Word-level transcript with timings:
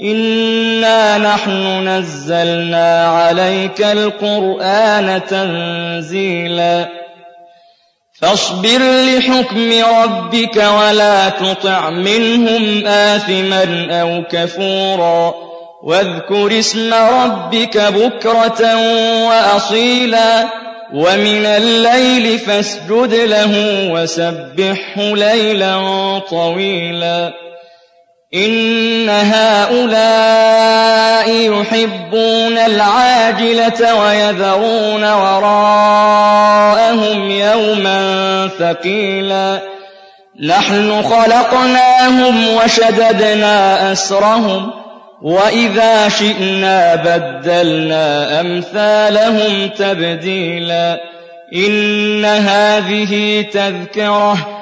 إِنَّا 0.00 1.18
نَحْنُ 1.18 1.88
نَزَّلْنَا 1.88 3.06
عَلَيْكَ 3.06 3.80
الْقُرْآنَ 3.80 5.20
تَنزِيلًا 5.28 7.02
فاصبر 8.20 8.78
لحكم 8.78 9.72
ربك 10.02 10.56
ولا 10.56 11.28
تطع 11.28 11.90
منهم 11.90 12.86
آثما 12.86 13.86
أو 14.00 14.22
كفورا 14.30 15.34
واذكر 15.82 16.58
اسم 16.58 16.94
ربك 16.94 17.78
بكرة 17.78 18.76
وأصيلا 19.26 20.48
ومن 20.94 21.46
الليل 21.46 22.38
فاسجد 22.38 23.14
له 23.14 23.54
وسبحه 23.92 25.02
ليلا 25.02 26.18
طويلا 26.30 27.32
إِنَّ 28.34 29.08
هَٰؤُلَاءِ 29.08 29.92
يُحِبُّونَ 31.30 32.58
الْعَاجِلَةَ 32.58 33.94
وَيَذَرُونَ 33.94 35.04
وَرَاءَهُمْ 35.12 36.10
يَوْمًا 37.30 38.48
ثَقِيلًا. 38.58 39.60
نَّحْنُ 40.40 41.02
خَلَقْنَاهُمْ 41.02 42.54
وَشَدَدْنَا 42.56 43.92
أَسْرَهُمْ 43.92 44.70
وَإِذَا 45.22 46.08
شِئْنَا 46.08 46.94
بَدَّلْنَا 46.94 48.40
أَمْثَالَهُمْ 48.40 49.68
تَبْدِيلًا. 49.68 51.00
إِنَّ 51.54 52.24
هَٰذِهِ 52.24 53.42
تَذْكِرَةٌ 53.52 54.61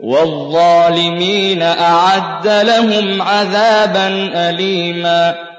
وَالظَّالِمِينَ 0.00 1.62
أَعَدَّ 1.62 2.48
لَهُمْ 2.48 3.22
عَذَابًا 3.22 4.30
أَلِيمًا 4.50 5.51